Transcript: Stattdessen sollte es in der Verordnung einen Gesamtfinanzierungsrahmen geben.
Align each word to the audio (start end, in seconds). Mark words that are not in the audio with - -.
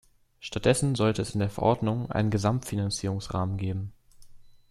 Stattdessen 0.39 0.95
sollte 0.95 1.21
es 1.21 1.35
in 1.35 1.41
der 1.41 1.51
Verordnung 1.51 2.09
einen 2.11 2.31
Gesamtfinanzierungsrahmen 2.31 3.57
geben. 3.57 3.93